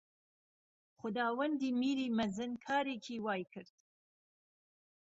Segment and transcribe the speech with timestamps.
[0.99, 3.73] خوداوهندی میری مهزن کارێکی وای کرد